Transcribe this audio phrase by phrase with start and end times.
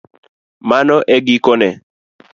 [0.69, 1.69] Mano e giko ne